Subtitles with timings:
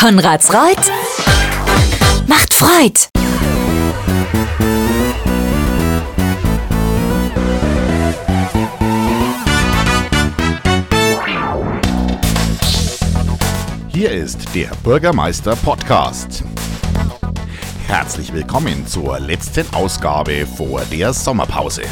[0.00, 0.78] Konrads Reut
[2.26, 3.00] macht Freud.
[13.88, 16.44] Hier ist der Bürgermeister Podcast.
[17.86, 21.82] Herzlich willkommen zur letzten Ausgabe vor der Sommerpause.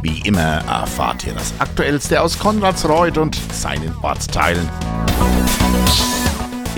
[0.00, 4.66] Wie immer erfahrt ihr das Aktuellste aus Konradsreuth und seinen Ortsteilen.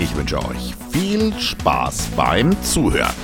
[0.03, 3.15] Ich wünsche euch viel Spaß beim Zuhören.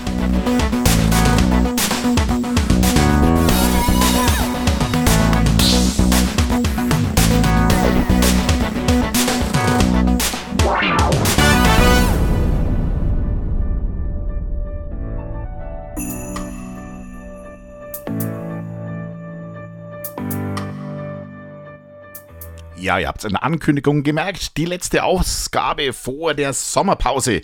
[22.81, 27.41] Ja, ihr habt es in der Ankündigung gemerkt, die letzte Ausgabe vor der Sommerpause.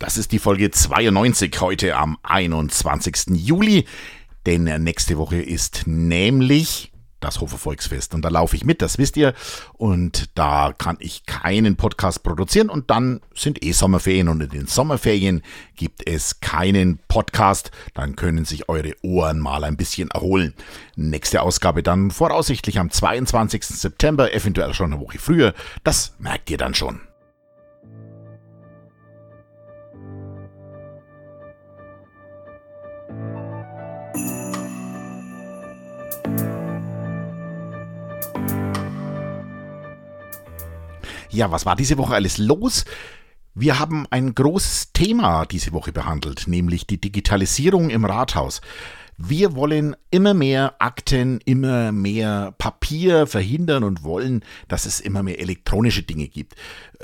[0.00, 3.26] Das ist die Folge 92 heute am 21.
[3.28, 3.86] Juli.
[4.44, 6.91] Denn nächste Woche ist nämlich
[7.24, 8.14] das Hofer Volksfest.
[8.14, 9.34] Und da laufe ich mit, das wisst ihr.
[9.74, 12.68] Und da kann ich keinen Podcast produzieren.
[12.68, 14.28] Und dann sind eh Sommerferien.
[14.28, 15.42] Und in den Sommerferien
[15.76, 17.70] gibt es keinen Podcast.
[17.94, 20.54] Dann können sich eure Ohren mal ein bisschen erholen.
[20.96, 23.64] Nächste Ausgabe dann voraussichtlich am 22.
[23.64, 25.54] September, eventuell schon eine Woche früher.
[25.84, 27.00] Das merkt ihr dann schon.
[41.32, 42.84] Ja, was war diese Woche alles los?
[43.54, 48.60] Wir haben ein großes Thema diese Woche behandelt, nämlich die Digitalisierung im Rathaus.
[49.16, 55.40] Wir wollen immer mehr Akten, immer mehr Papier verhindern und wollen, dass es immer mehr
[55.40, 56.54] elektronische Dinge gibt.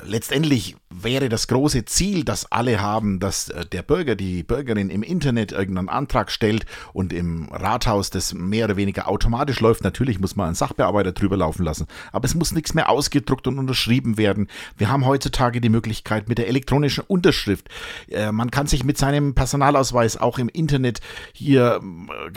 [0.05, 5.03] Letztendlich wäre das große Ziel, das alle haben, dass äh, der Bürger, die Bürgerin im
[5.03, 9.83] Internet irgendeinen Antrag stellt und im Rathaus das mehr oder weniger automatisch läuft.
[9.83, 13.59] Natürlich muss man einen Sachbearbeiter drüber laufen lassen, aber es muss nichts mehr ausgedruckt und
[13.59, 14.47] unterschrieben werden.
[14.77, 17.69] Wir haben heutzutage die Möglichkeit mit der elektronischen Unterschrift.
[18.09, 21.01] Äh, man kann sich mit seinem Personalausweis auch im Internet
[21.33, 21.81] hier,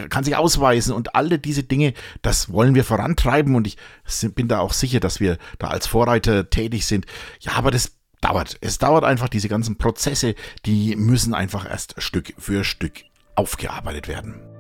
[0.09, 3.77] kann sich ausweisen und alle diese Dinge, das wollen wir vorantreiben und ich
[4.34, 7.06] bin da auch sicher, dass wir da als Vorreiter tätig sind.
[7.41, 8.56] Ja, aber das dauert.
[8.60, 10.34] Es dauert einfach, diese ganzen Prozesse,
[10.65, 14.51] die müssen einfach erst Stück für Stück aufgearbeitet werden.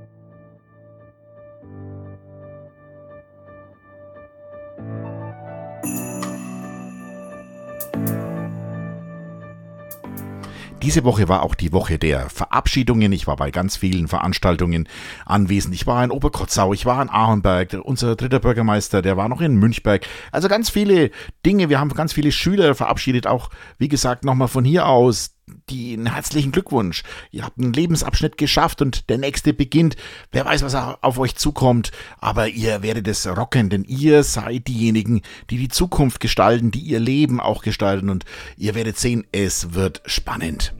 [10.82, 13.12] Diese Woche war auch die Woche der Verabschiedungen.
[13.12, 14.88] Ich war bei ganz vielen Veranstaltungen
[15.24, 15.76] anwesend.
[15.76, 19.54] Ich war in Oberkotzau, ich war in Ahrenberg, unser dritter Bürgermeister, der war noch in
[19.54, 20.04] Münchberg.
[20.32, 21.12] Also ganz viele
[21.46, 21.68] Dinge.
[21.68, 23.28] Wir haben ganz viele Schüler verabschiedet.
[23.28, 25.36] Auch, wie gesagt, nochmal von hier aus
[25.68, 27.02] die einen herzlichen Glückwunsch.
[27.30, 29.96] Ihr habt einen Lebensabschnitt geschafft und der nächste beginnt.
[30.30, 35.22] Wer weiß, was auf euch zukommt, aber ihr werdet es rocken, denn ihr seid diejenigen,
[35.50, 38.24] die die Zukunft gestalten, die ihr Leben auch gestalten und
[38.56, 40.74] ihr werdet sehen, es wird spannend.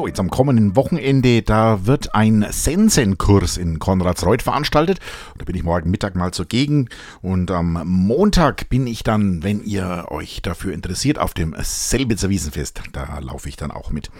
[0.00, 4.98] So, jetzt am kommenden Wochenende, da wird ein Sensenkurs in Konradsreuth veranstaltet.
[5.36, 6.88] Da bin ich morgen Mittag mal zugegen.
[7.20, 12.80] Und am Montag bin ich dann, wenn ihr euch dafür interessiert, auf dem Selbitzer Wiesenfest.
[12.92, 14.10] Da laufe ich dann auch mit.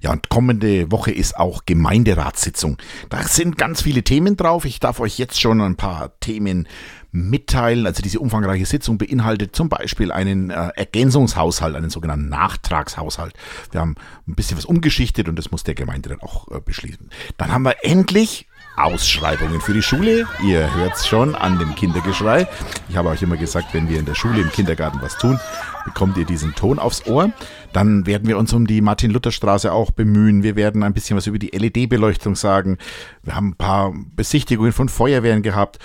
[0.00, 2.78] Ja, und kommende Woche ist auch Gemeinderatssitzung.
[3.10, 4.64] Da sind ganz viele Themen drauf.
[4.64, 6.66] Ich darf euch jetzt schon ein paar Themen
[7.12, 7.86] mitteilen.
[7.86, 13.34] Also diese umfangreiche Sitzung beinhaltet zum Beispiel einen äh, Ergänzungshaushalt, einen sogenannten Nachtragshaushalt.
[13.70, 13.96] Wir haben
[14.26, 17.10] ein bisschen was umgeschichtet und das muss der Gemeinde dann auch äh, beschließen.
[17.36, 18.46] Dann haben wir endlich
[18.76, 20.26] Ausschreibungen für die Schule.
[20.44, 22.46] Ihr hört es schon an dem Kindergeschrei.
[22.88, 25.40] Ich habe euch immer gesagt, wenn wir in der Schule, im Kindergarten was tun,
[25.86, 27.30] bekommt ihr diesen Ton aufs Ohr.
[27.72, 30.42] Dann werden wir uns um die Martin-Luther-Straße auch bemühen.
[30.42, 32.76] Wir werden ein bisschen was über die LED-Beleuchtung sagen.
[33.22, 35.78] Wir haben ein paar Besichtigungen von Feuerwehren gehabt.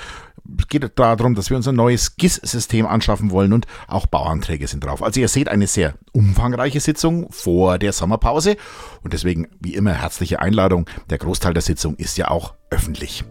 [0.58, 4.84] Es geht darum, dass wir uns ein neues GIS-System anschaffen wollen und auch Bauanträge sind
[4.84, 5.04] drauf.
[5.04, 8.58] Also ihr seht eine sehr umfangreiche Sitzung vor der Sommerpause
[9.02, 10.90] und deswegen wie immer herzliche Einladung.
[11.10, 13.24] Der Großteil der Sitzung ist ja auch öffentlich.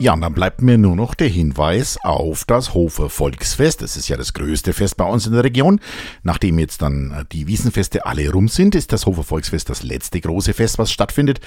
[0.00, 3.82] Ja, und dann bleibt mir nur noch der Hinweis auf das Hofer Volksfest.
[3.82, 5.80] Das ist ja das größte Fest bei uns in der Region.
[6.22, 10.20] Nachdem jetzt dann äh, die Wiesenfeste alle rum sind, ist das Hofer Volksfest das letzte
[10.20, 11.40] große Fest, was stattfindet.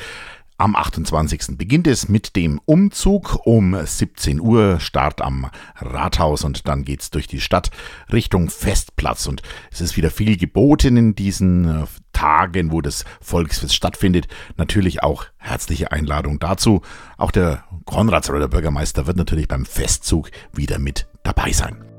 [0.58, 1.58] Am 28.
[1.58, 7.28] beginnt es mit dem Umzug um 17 Uhr, Start am Rathaus und dann geht's durch
[7.28, 7.72] die Stadt
[8.12, 9.28] Richtung Festplatz.
[9.28, 11.86] Und es ist wieder viel geboten in diesen äh,
[12.22, 14.28] Tagen, wo das Volksfest stattfindet.
[14.56, 16.84] Natürlich auch herzliche Einladung dazu.
[17.18, 21.91] Auch der Konradsröder Bürgermeister wird natürlich beim Festzug wieder mit dabei sein.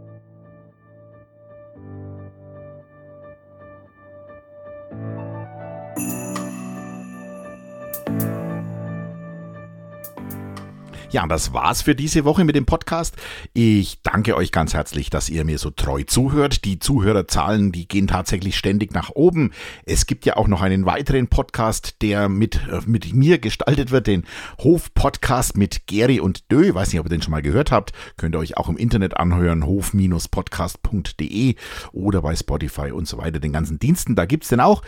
[11.12, 13.17] Ja, das war's für diese Woche mit dem Podcast.
[13.53, 16.64] Ich danke euch ganz herzlich, dass ihr mir so treu zuhört.
[16.64, 19.50] Die Zuhörerzahlen, die gehen tatsächlich ständig nach oben.
[19.85, 24.06] Es gibt ja auch noch einen weiteren Podcast, der mit, äh, mit mir gestaltet wird,
[24.06, 24.25] den
[24.62, 26.73] Hof-Podcast mit Gary und Dö.
[26.73, 27.93] Weiß nicht, ob ihr den schon mal gehört habt.
[28.17, 31.56] Könnt ihr euch auch im Internet anhören, hof-podcast.de
[31.93, 34.15] oder bei Spotify und so weiter, den ganzen Diensten.
[34.15, 34.81] Da gibt's den auch.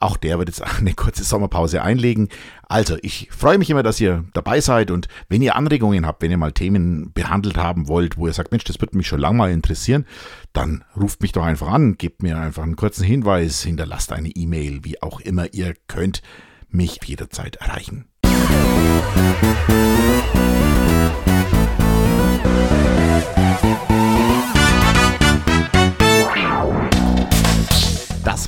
[0.00, 2.28] Auch der wird jetzt eine kurze Sommerpause einlegen.
[2.68, 6.30] Also, ich freue mich immer, dass ihr dabei seid und wenn ihr Anregungen habt, wenn
[6.30, 9.38] ihr mal Themen behandelt haben wollt, wo ihr sagt, Mensch, das würde mich schon lange
[9.38, 10.06] mal interessieren,
[10.52, 14.84] dann ruft mich doch einfach an, gebt mir einfach einen kurzen Hinweis, hinterlasst eine E-Mail,
[14.84, 16.22] wie auch immer ihr könnt
[16.68, 18.06] mich jederzeit erreichen.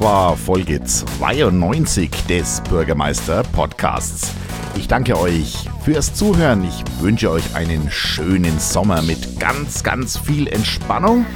[0.00, 4.32] War Folge 92 des Bürgermeister Podcasts.
[4.74, 6.64] Ich danke euch fürs Zuhören.
[6.64, 11.26] Ich wünsche euch einen schönen Sommer mit ganz, ganz viel Entspannung.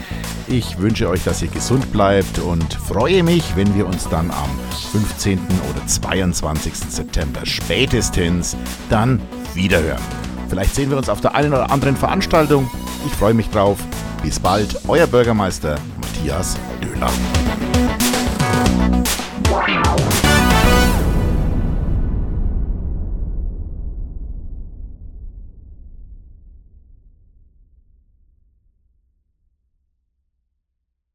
[0.49, 4.49] Ich wünsche euch, dass ihr gesund bleibt und freue mich, wenn wir uns dann am
[4.93, 5.39] 15.
[5.71, 6.75] oder 22.
[6.75, 8.57] September spätestens
[8.89, 9.21] dann
[9.53, 10.03] wiederhören.
[10.49, 12.71] Vielleicht sehen wir uns auf der einen oder anderen Veranstaltung.
[13.05, 13.79] Ich freue mich drauf.
[14.23, 17.11] Bis bald, euer Bürgermeister Matthias Döhler.